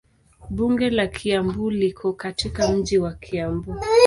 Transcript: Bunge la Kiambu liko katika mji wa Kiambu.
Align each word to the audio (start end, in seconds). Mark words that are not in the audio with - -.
Bunge 0.49 0.89
la 0.89 1.07
Kiambu 1.07 1.69
liko 1.69 2.13
katika 2.13 2.71
mji 2.71 2.97
wa 2.97 3.13
Kiambu. 3.13 3.79